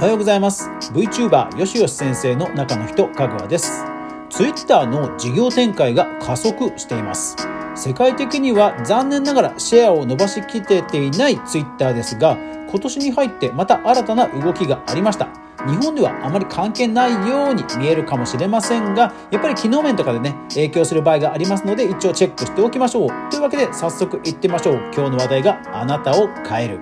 [0.00, 0.70] おはようございます。
[0.94, 3.84] VTuber よしよし先生の中の人かぐわです。
[4.30, 7.36] Twitter の事業展開が加速しています。
[7.74, 12.38] 世界的には残念ながらシェアを伸ばしきれていない Twitter ですが
[12.70, 15.28] 今年に入ってまた新たな動きがありました。
[15.68, 23.08] 日本ではあまり関係ないように見えるかもしれませんがやっぱり機能面とかでね影響する場合がありますので一応チェックしておきましょう。
[23.30, 24.76] というわけで早速いってみましょう。
[24.94, 26.80] 今日の話題があなたを変える。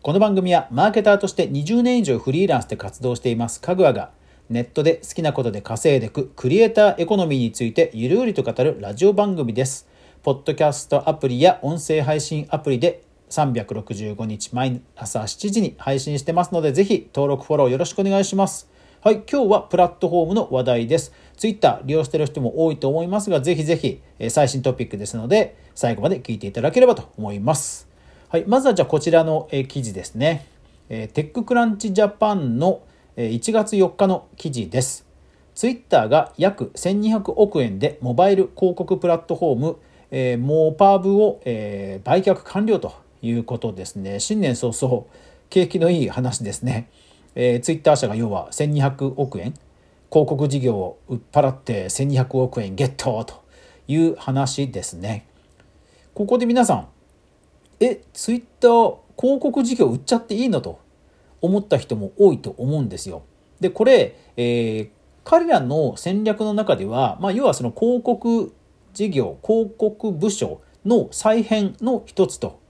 [0.00, 4.12] この番組はマーケターとして20年以上フリーランスで活動していますかぐわが
[4.48, 9.88] ネットで好きなことで稼いでくクリエイターエコノミーについてゆるりと語るラジオ番組です。
[10.22, 18.70] ポッドキャストアプリや音声配信アプリで365日毎朝7時に配信してますので、ぜひ登録フォローよろしくお願いします。
[19.00, 21.12] はい、今日はプラットフォームの話題です。
[21.36, 27.87] Twitter 利用してる人も多いと思いますが、ぜひぜひ最新トピックですので、最後まで聞いていただければと思います。
[28.30, 30.44] はい、まずはじゃあこちらの記事ですね。
[30.90, 32.82] テッククランチジャパンの
[33.16, 35.06] 1月4日の記事です。
[35.54, 39.76] Twitter が約1200億円でモバイル広告プラットフォーム、
[40.10, 44.20] えー、モーパーブを、え、売却完了ということですね。
[44.20, 45.06] 新年早々、
[45.48, 46.90] 景気のいい話ですね。
[47.34, 49.54] え、ツイッター社が要は1200億円、
[50.10, 53.42] 広告事業を売っ払って1200億円ゲットと
[53.88, 55.26] いう話ですね。
[56.12, 56.88] ここで皆さん、
[57.80, 60.80] え、ツイッター広告事業売っちゃっていいのと
[61.40, 63.22] 思った人も多いと思うんですよ。
[63.60, 64.90] で、これ、えー、
[65.24, 68.52] 彼らの戦略の中では、まあ、要はその広告
[68.94, 72.60] 事業、広告部署の再編の一つと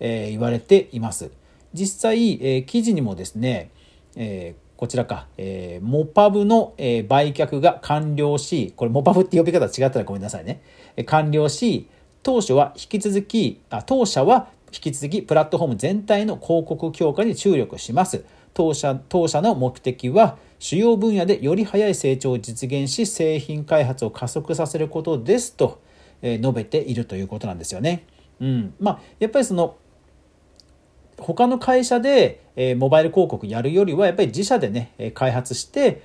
[0.00, 1.30] えー、言われています。
[1.72, 3.70] 実際、えー、記事にもですね、
[4.16, 10.62] えー、こちらか、えー、モパブの、えー、売却が完了し、これモパブって呼び方違ったらごめんなさいね。
[10.96, 11.88] えー、完了し、
[12.28, 18.22] 当初は引き続き、あ当社は引き続きプラットフォーム全体の広告強化に注力します。
[18.52, 25.80] 当社当社の目的は主要分野でより早い成長を実現し製品開発を加速させることですと、
[26.20, 28.04] 述べているということなんですよね。
[28.40, 29.78] うん、まあやっぱりその
[31.16, 36.02] 他の会社で、えモバイル広告やるよりはやっぱり自社でね開発して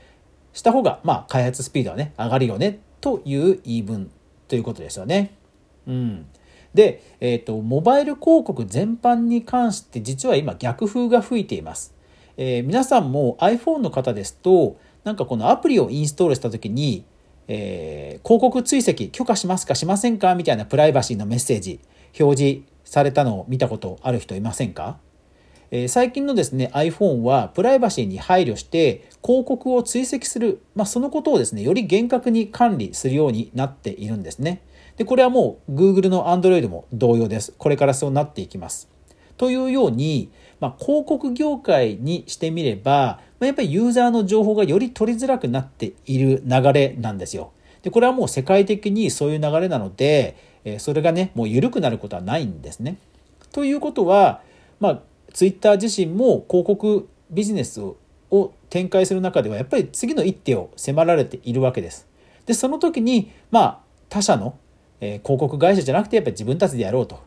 [0.54, 4.10] した方がまあ開発スピードはね上がるよねという言い分
[4.48, 5.43] ということですよね。
[5.88, 6.26] うん、
[6.74, 11.94] で、えーと、モバイル広告全般に関して実は今逆風が吹いています。
[12.38, 17.06] えー、皆さんも iPhone の方ですとなんかこのアプリをインストールした時に、
[17.48, 21.80] えー、広告追跡許可しますかしませんかみたいなプライバシーのメッセージ
[22.20, 24.98] 表示されたのを見たことある人いませんか？
[25.76, 34.62] え最近のですね iPhone はプライバシーに配慮して広告を追跡する、まあ、そのことをですねより厳格に管理するようになっているんですね。
[34.98, 37.56] でこれはもう Google の Android も同様です。
[37.58, 38.88] これからそうなっていきます。
[39.36, 40.30] というように、
[40.60, 47.52] まあ、広告業界にしてみれば、まあ、やっぱりユーザーの情報がより取りづらくなっている流れなんですよ。
[47.82, 52.98] でこれはもう世界的にそういう流れなので、えそれがねもう緩くなることはないんですね。
[53.52, 54.42] ということは
[54.80, 55.02] まあ
[55.34, 62.08] ツイッター自身も広告ビジネスを展開する中ではやっぱり次の一手を迫られているわけです。
[62.46, 63.80] でその時にまあ
[64.10, 64.58] 他社の、
[65.00, 67.20] え広告会社じゃなくてやっぱり自分たちでやろうと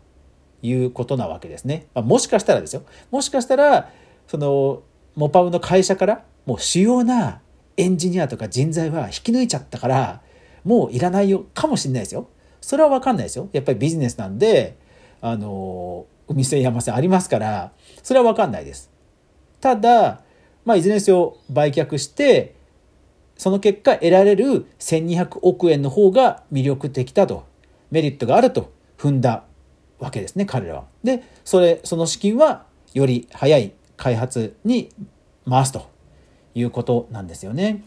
[0.63, 1.87] いうことなわけですね。
[1.95, 3.91] まあ、もしかしたらですよもしかしたら
[4.27, 4.83] その
[5.15, 7.41] モパウの会社からもう主要な
[7.77, 10.23] エンジニアとか人材は引き抜いちゃったから
[10.65, 12.29] もういらないよかもしれないですよ。
[12.61, 13.49] それは分かんないですよ。
[13.53, 14.77] やっぱりビジネスなんで
[15.21, 17.73] あの海線山線ありますから
[18.03, 18.91] それは分かんないです。
[19.61, 20.23] ただ、
[20.65, 22.55] まあ、いずれにせよ売却して
[23.37, 27.47] その結果得られる1200億円の方が魅力的だと
[27.91, 29.45] メリットがあると踏んだ
[29.99, 30.85] わけですね彼らは。
[31.05, 34.91] でそれその資金はより早い開発に
[35.49, 35.89] 回すと
[36.55, 37.85] いうことなんですよね。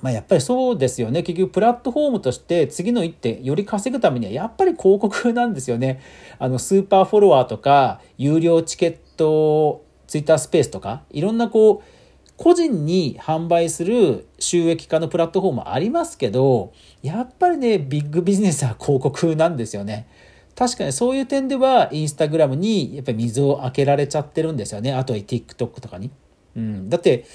[0.00, 1.22] まあ、やっぱりそうですよね。
[1.22, 6.00] 結局プラットフォームとして次の一手より稼ぐためにはやっぱり広告なんですよね。
[6.38, 20.06] あのスーパーフォロワーとか有料チケットツイッタースペースとかいろんなこう個人に販売する収益化のプラットフォームありますけどやっぱりねビッグビジネスは広告なんですよね。
[20.54, 24.92] 確かにそういう点ではインスタグラムにやっぱり水を開けられちゃってるんですよね。
[24.92, 26.10] あとは TikTok とかに、
[26.56, 27.26] うん、だって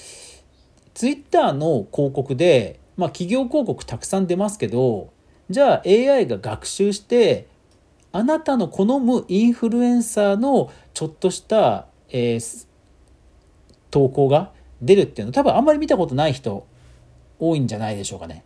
[0.93, 5.11] ツイッターの広告で、まあ、企業広告たくさん出ますけど
[5.49, 7.47] じゃあ AI が学習して
[8.11, 12.67] あなたの好むインフルエンサーのちょっとした、えー、
[13.89, 14.51] 投稿が
[14.81, 16.67] 出るっていうの多分あんまり見たことない人
[17.39, 18.43] 多いんじゃないでしょうかね。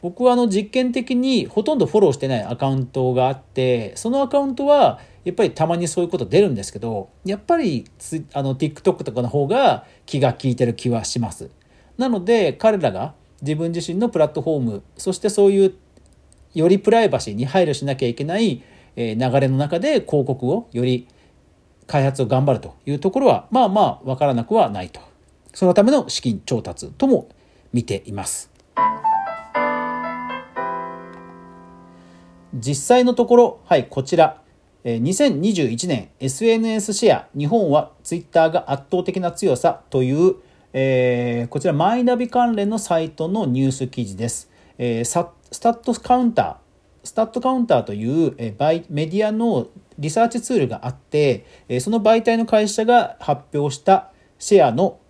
[0.00, 7.84] 僕はあの実験的にほとんどフォローしてないアカウントがあってそのアカウントはやっぱりたまにそういうこと出るんですけどやっぱり
[8.32, 11.50] あの TikTok とかの方が気が利いてる気はします
[11.98, 15.74] なので彼らが自分自身のプラットフォームそしてそういう
[16.54, 18.62] よりプライバシーに配慮しなきゃいけない
[18.96, 21.06] 流れの中で広告をより
[21.86, 25.00] 開発を頑張るというところはまあまあ分からなくはないと。
[25.54, 27.28] そのための資金調達とも
[27.72, 28.50] 見ています。
[32.54, 34.42] 実際のところはいこちら。
[34.84, 40.36] 2021年 SNS シェア日本はツイッターが圧倒的な強さという、
[40.72, 46.56] えー、こちらマイナビ関連のサイトのニュース記事です、えー、スタットカウンター
[47.04, 49.68] スタットカウンターという、えー、メディアの
[49.98, 55.00] リサーチツールがあって、えー、その媒体の会社が発表したシェアの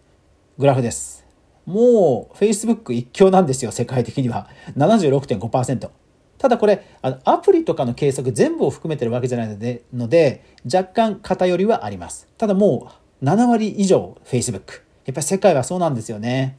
[0.59, 1.27] グラフです。
[1.67, 4.49] もう Facebook 一強なんですよ世界的には。
[4.77, 5.91] 76.5%。
[6.39, 9.49] ただこれあのアプリとかの計測全部を含めてるわけじゃない
[9.93, 12.29] ので若干偏りはあります。
[12.39, 16.59] ただもう7割以上 Facebook やっぱり世界はそうなんですよね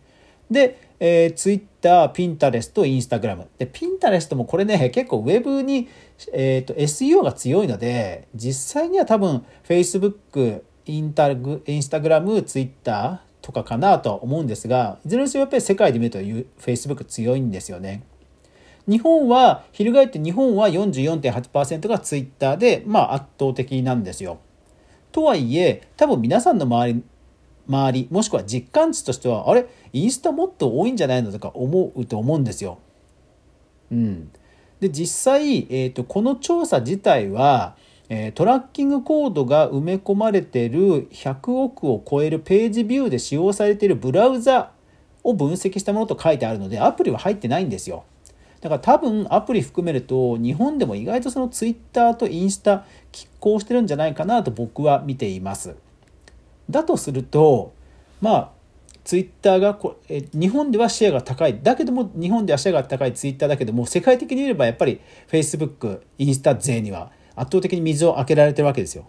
[0.50, 5.88] で、えー、Twitter、Pinterest、Instagram で Pinterest もこれね結構ウェブに、
[6.34, 18.04] えーと、SEO が強いので実際には多分 Facebook、インタグインスタグラム、Twitter とかかなとは思うんですがいずれにせよやっぱり世界で見ると Facebook 強いんですよね。
[18.88, 24.40] 日本は翻って日本は44.8%がツイッターで、まあ、圧倒的なんですよ。
[25.12, 27.04] とはいえ多分皆さんの周り
[27.70, 29.68] 周りもしくは実感値としてはあれ？
[29.94, 32.80] インスタもっと多いんじゃないのとか思うと思うんですよ。
[33.92, 34.32] うん、
[34.80, 37.76] で実際、えーと、この調査自体は、
[38.10, 44.72] えー、トラッキングコードが埋め込まれてる100億を超えるページビューで使用されているブラウザ
[45.24, 48.04] を分析したものと書いてあるのでアプリは入ってないんですよ。
[48.62, 55.76] だから多分アプリ含めると日本でも意外とそのツイッターとインスタ拮抗してるんじゃないかなと僕は見ています。
[56.70, 57.74] だとすると
[58.22, 58.52] まあ
[59.04, 65.00] ツイッターがこえ日本ではシェアが高いだけども日本ではシェアが高いツイッターだけども世界的に見ればやっぱり
[65.32, 69.06] Facebook インスタ勢には圧倒的に水を開けられてるわけですよ。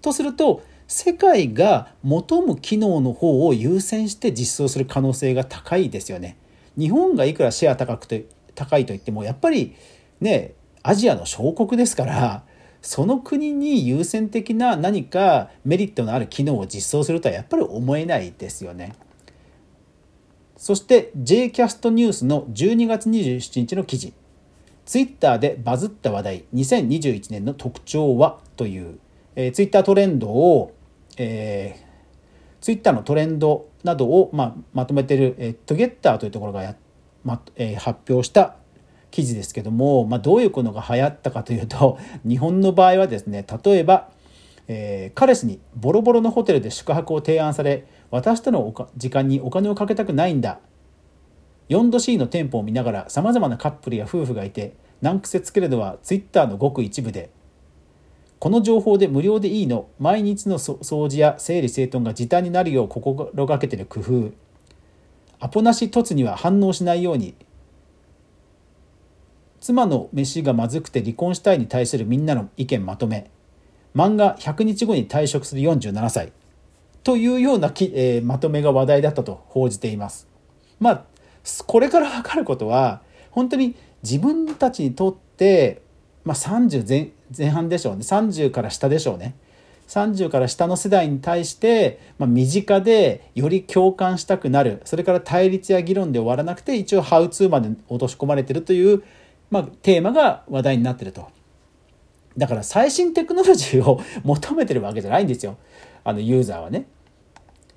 [0.00, 6.36] とすると世界が求む機能の方を優先して実装する可能性が高いですよね。
[6.76, 9.74] 日本がいくらシェア高くて高いといってもやっぱり
[10.20, 12.44] ねアジアの小国ですから
[12.84, 18.92] その国に優先的な何かメリットのある機能を実装するとはやっぱり思えないですよね。
[20.58, 24.12] そして JCAST ニュースの12月27日の記事
[24.84, 28.98] ツイッターでバズった話題2021年の特徴はという、
[29.34, 30.74] えー、ツイッタートレンドを、
[31.16, 36.76] えー、ツイッターのトレンドなどを、まあ、まとめてる、えー、トゲッターというところがや
[37.24, 38.56] まえー、発表した
[39.14, 44.08] 記事ですけども、まあ、どういうことが流行ったかというと 日本の場合はですね例えば、
[44.66, 50.58] えー、彼氏にボロボロのホテルで宿泊を提案され私との時間にお金をかけたくないんだ。
[51.68, 57.30] 4°C の店舗を見ながらさまざまなカップルや夫婦がいて難癖つけるのはツイッターのごく一部で
[58.40, 59.86] この情報で無料でいいの。
[60.00, 64.32] 毎日の掃除や整理整頓が時短になるよう心がけてる工夫。
[65.38, 67.34] アポなし凸には反応しないように
[69.64, 73.30] 妻の飯がまずくて離婚したいに対するみんなの意見まとめ。
[73.96, 76.32] 漫画100日後に退職する47歳。
[77.02, 80.28] というようなき、えー、まとめが話題だったと報じています。
[80.80, 81.04] まあ
[81.66, 83.00] これから分かることは
[83.30, 85.80] 本当に自分たちにとって、
[86.24, 88.02] まあ、30前前半でしょうね。
[88.02, 89.34] 30から下でしょうね。
[89.88, 94.82] 30から下の世代に対して、まあ、身近でより共感したくなる。
[94.84, 99.02] それから対立や議論で終わらなくて一応ハウツーまで落とし込まれてるという、
[99.54, 101.28] まあ、テーマが話題になってると。
[102.36, 105.56] だから最新テクノロジーを求めてるわけじゃないんですよ
[106.02, 106.88] あのユーザーはね。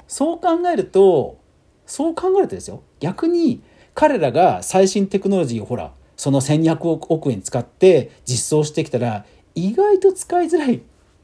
[0.08, 1.38] そう考えると
[1.86, 3.62] そう考えるとですよ逆に
[3.94, 10.66] 彼らが最新テクノロジーをほらその1200億円使って実装してきたら意外と使いづら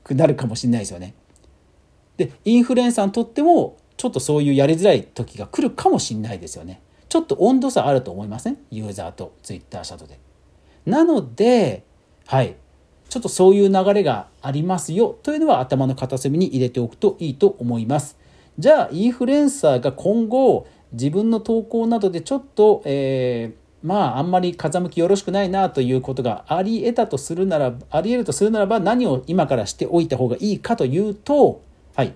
[0.04, 1.16] くなるかもしれないですよね。
[2.18, 6.84] でインフルエンサーにとってもちょっとそういうやりづらい時が来るかもしれないですよね。
[7.10, 8.60] ちょっと温度差あると思いません？
[8.70, 10.20] ユーザーとツイッター社とで。
[10.86, 11.84] なので
[12.26, 12.56] はい。
[13.10, 18.18] ちょっとそういう流れがありますよというのは頭の片隅に入れておくといいと思います。
[18.58, 31.62] じゃあインフルエンサーが今後自分の投稿などでちょっと、えーまああんまり風向きよろしくないなということがあり得たとするならあり得るとするならば何を今からしておいた方がいいかというと
[31.96, 32.14] はい。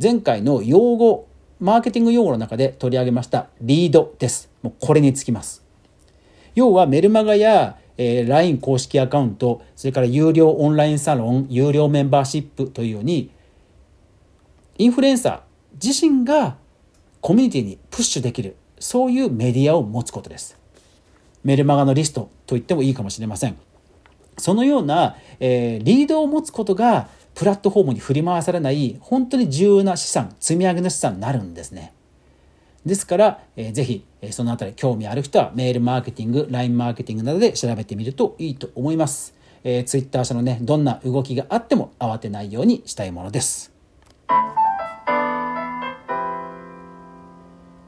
[0.00, 1.26] 前回の用語
[1.58, 4.50] マーケティング用語の中で取り上げましたリードです。
[4.62, 5.65] もうこれにつきます。
[6.56, 13.30] 要はメルマガやえー、LINE 公式アカウント、それから有料オンラインサロン、有料メンバーシップというように、
[14.78, 15.40] インフルエンサー
[15.82, 16.56] 自身が
[17.20, 20.58] コミュニティにプッシュできる、そういうメディアを持つことです。
[21.42, 23.56] メルマガのリストと言ってもいいかもしれません。
[24.38, 31.94] そのような、えー、リードを持つことがプラットフォームに振り回されない本当に重要な資産積み上げの資産になるんですね
[32.86, 43.72] ですから、えー、ぜひ、えー、そのあたり興味ある人はメールマーケティング LINE マーケティングなどで調べてみるといいと思います、えー、Twitter 社のねどんな動きがあっても慌てないようにしたいものです。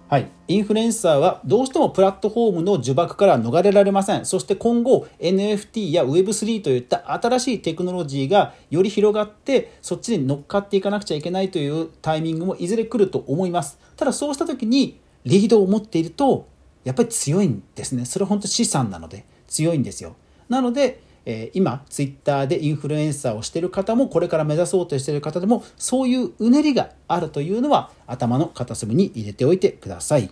[0.09, 0.31] はい。
[0.49, 4.25] インフルエンサーはどうしてもプラットフォームの呪縛から逃れられません。
[4.25, 13.79] そして今後 NFT や Web3 といった新しいテクノロジーがより広がってそっちに乗っかっていかなくちゃいけないというタイミングもいずれ来ると思います。
[13.99, 16.49] ただそうした時にリードを持っていると
[16.85, 18.07] やっぱり強いんですね。
[18.07, 20.17] それは本当資産なので強いんですよ。
[20.49, 30.30] なのでえ今ツイッターでインフルエンサーをしている方もこれから目指そうとしている方でもそういううねりがあるというのは頭の片隅に入れておいてください。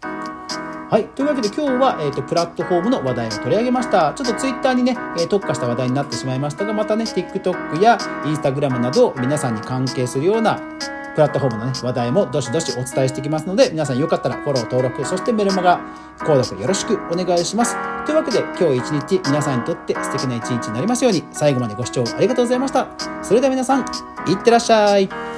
[0.00, 1.04] はい。
[1.08, 4.14] というわけで今日は、えっ、ー、と、プラットフォームの話題を取り上げました。
[4.14, 10.58] ちょっとツイッターにね、えー、特化した話題になってしまいましたが、またね、TikTok や Instagram など皆さんに関係するような
[11.14, 15.78] プラットフォームの、ね、話題もどしどしお伝えしていきますので、皆さんよかったらフォロー、登録、そしてメルマガ、
[16.20, 17.97] 購読よろしくお願いします。
[18.08, 22.88] というわけで、今日一日皆さんにとって素敵な一日になりますように、最後までご視聴ありがとうございました。
[23.22, 23.84] それでは皆さん、い
[24.32, 25.37] ってらっしゃい。